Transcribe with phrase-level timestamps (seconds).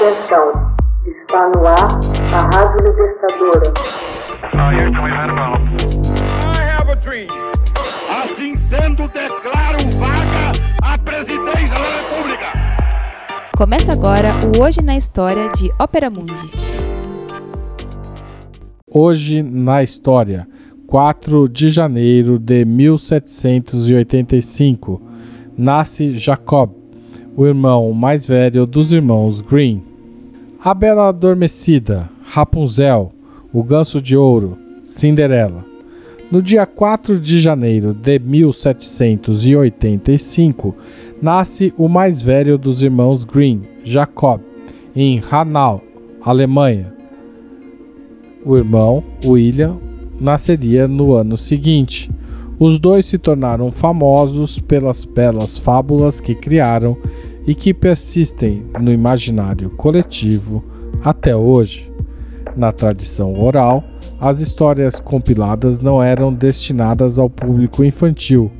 [0.00, 0.48] Atenção,
[1.04, 2.00] está no ar
[2.32, 3.68] a Rádio Libertadora.
[8.08, 10.52] Assim sendo, declaro vaga
[10.82, 12.46] a presidência da República.
[13.54, 16.50] Começa agora o Hoje na História de Ópera Mundi.
[18.90, 20.48] Hoje na História,
[20.86, 25.02] 4 de janeiro de 1785,
[25.58, 26.70] nasce Jacob,
[27.36, 29.89] o irmão mais velho dos irmãos Green.
[30.62, 33.12] A Bela Adormecida, Rapunzel,
[33.50, 35.64] O Ganso de Ouro, Cinderela.
[36.30, 40.76] No dia 4 de janeiro de 1785,
[41.22, 44.42] nasce o mais velho dos irmãos Green, Jacob,
[44.94, 45.80] em Hanau,
[46.20, 46.92] Alemanha.
[48.44, 49.78] O irmão, William,
[50.20, 52.10] nasceria no ano seguinte.
[52.58, 56.98] Os dois se tornaram famosos pelas belas fábulas que criaram
[57.50, 60.62] e que persistem no imaginário coletivo
[61.02, 61.90] até hoje.
[62.56, 63.82] Na tradição oral,
[64.20, 68.52] as histórias compiladas não eram destinadas ao público infantil,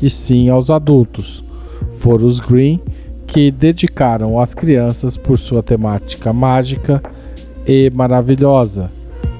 [0.00, 1.44] e sim aos adultos.
[1.92, 2.80] Foram os Green
[3.26, 7.02] que dedicaram às crianças por sua temática mágica
[7.66, 8.90] e maravilhosa.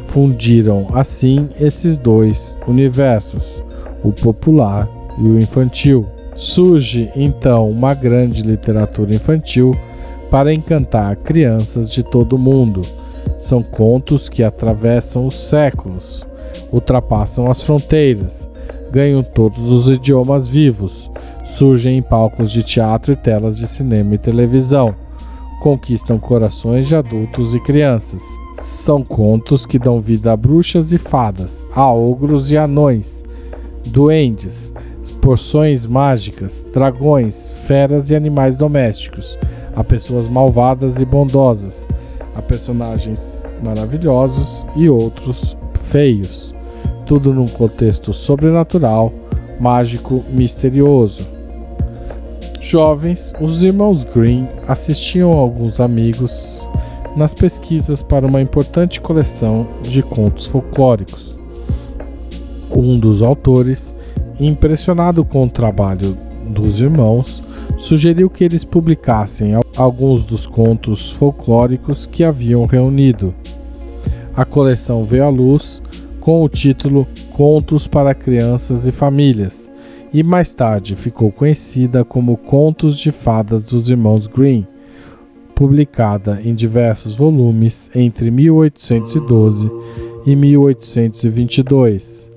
[0.02, 3.64] Fundiram assim esses dois universos
[4.04, 6.06] o popular e o infantil.
[6.38, 9.74] Surge então uma grande literatura infantil
[10.30, 12.82] para encantar crianças de todo o mundo.
[13.40, 16.24] São contos que atravessam os séculos,
[16.72, 18.48] ultrapassam as fronteiras,
[18.92, 21.10] ganham todos os idiomas vivos,
[21.42, 24.94] surgem em palcos de teatro e telas de cinema e televisão,
[25.60, 28.22] conquistam corações de adultos e crianças.
[28.60, 33.24] São contos que dão vida a bruxas e fadas, a ogros e anões,
[33.88, 34.72] duendes,
[35.20, 39.38] porções mágicas, dragões, feras e animais domésticos,
[39.74, 41.88] a pessoas malvadas e bondosas,
[42.34, 46.54] a personagens maravilhosos e outros feios.
[47.06, 49.12] Tudo num contexto sobrenatural,
[49.58, 51.26] mágico, misterioso.
[52.60, 56.46] Jovens, os irmãos Green assistiam alguns amigos
[57.16, 61.37] nas pesquisas para uma importante coleção de contos folclóricos.
[62.70, 63.94] Um dos autores,
[64.38, 66.16] impressionado com o trabalho
[66.48, 67.42] dos irmãos,
[67.76, 73.34] sugeriu que eles publicassem alguns dos contos folclóricos que haviam reunido.
[74.36, 75.82] A coleção veio à luz
[76.20, 79.70] com o título Contos para Crianças e Famílias
[80.12, 84.66] e mais tarde ficou conhecida como Contos de Fadas dos Irmãos Green,
[85.54, 89.70] publicada em diversos volumes entre 1812
[90.24, 92.30] e 1822.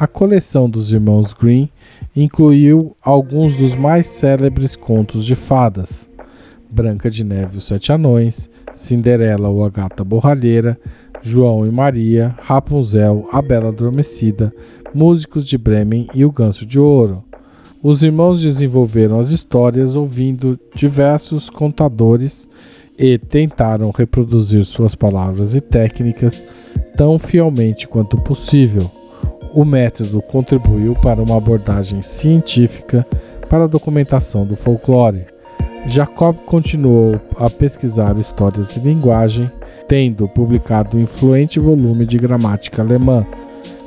[0.00, 1.68] A coleção dos irmãos Green
[2.14, 6.08] incluiu alguns dos mais célebres contos de fadas:
[6.70, 10.78] Branca de Neve e os Sete Anões, Cinderela ou a Gata Borralheira,
[11.20, 14.54] João e Maria, Rapunzel, A Bela Adormecida,
[14.94, 17.24] Músicos de Bremen e O Ganso de Ouro.
[17.82, 22.48] Os irmãos desenvolveram as histórias ouvindo diversos contadores
[22.96, 26.44] e tentaram reproduzir suas palavras e técnicas
[26.96, 28.97] tão fielmente quanto possível.
[29.54, 33.06] O método contribuiu para uma abordagem científica
[33.48, 35.26] para a documentação do folclore.
[35.86, 39.50] Jacob continuou a pesquisar histórias e linguagem,
[39.86, 43.26] tendo publicado um influente volume de gramática alemã.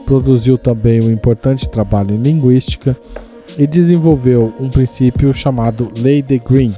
[0.05, 2.97] Produziu também um importante trabalho em linguística
[3.57, 6.73] e desenvolveu um princípio chamado Lei de Green,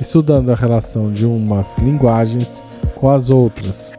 [0.00, 2.64] estudando a relação de umas linguagens
[2.96, 3.94] com as outras.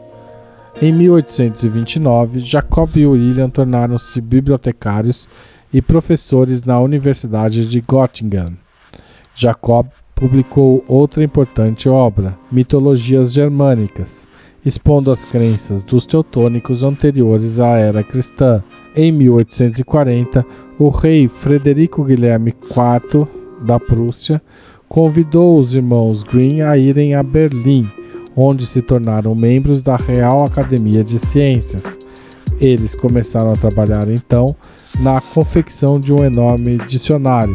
[0.80, 5.26] Em 1829, Jacob e William tornaram-se bibliotecários
[5.72, 8.58] e professores na Universidade de Göttingen.
[9.34, 14.28] Jacob publicou outra importante obra, Mitologias Germânicas,
[14.66, 18.62] expondo as crenças dos teutônicos anteriores à era cristã.
[18.94, 20.44] Em 1840,
[20.78, 23.26] o rei Frederico Guilherme IV
[23.62, 24.42] da Prússia
[24.86, 27.88] convidou os irmãos Green a irem a Berlim
[28.36, 31.98] onde se tornaram membros da Real Academia de Ciências.
[32.60, 34.54] Eles começaram a trabalhar então
[35.00, 37.54] na confecção de um enorme dicionário,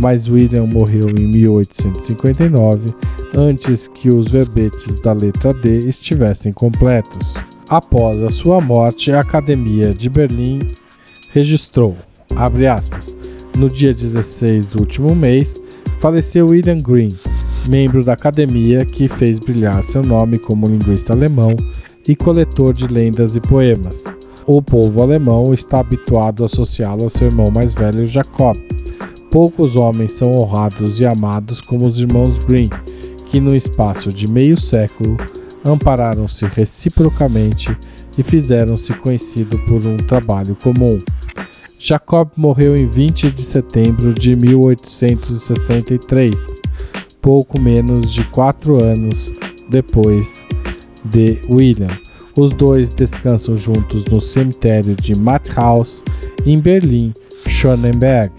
[0.00, 2.94] mas William morreu em 1859
[3.36, 7.34] antes que os verbetes da letra D estivessem completos.
[7.68, 10.60] Após a sua morte, a Academia de Berlim
[11.32, 11.96] registrou,
[12.36, 13.16] aspas,
[13.56, 15.60] no dia 16 do último mês,
[15.98, 17.08] faleceu William Green,
[17.68, 21.54] membro da academia que fez brilhar seu nome como linguista alemão
[22.08, 24.04] e coletor de lendas e poemas.
[24.46, 28.56] O povo alemão está habituado a associá-lo ao seu irmão mais velho Jacob.
[29.30, 32.70] Poucos homens são honrados e amados como os irmãos Green,
[33.26, 35.16] que no espaço de meio século
[35.64, 37.76] ampararam-se reciprocamente
[38.16, 40.96] e fizeram-se conhecido por um trabalho comum.
[41.78, 46.34] Jacob morreu em 20 de setembro de 1863,
[47.26, 49.32] pouco menos de quatro anos
[49.68, 50.46] depois
[51.06, 51.88] de William.
[52.38, 56.04] Os dois descansam juntos no cemitério de Matthaus,
[56.46, 57.12] em Berlim,
[57.48, 58.32] Schönenberg.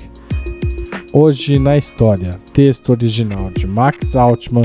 [1.12, 4.64] Hoje na história, texto original de Max Altman,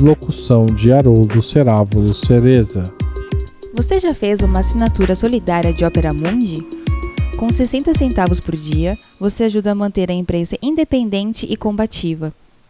[0.00, 2.82] locução de Haroldo Cerávulo Cereza.
[3.74, 6.66] Você já fez uma assinatura solidária de Opera Mundi?
[7.36, 12.32] Com 60 centavos por dia, você ajuda a manter a imprensa independente e combativa.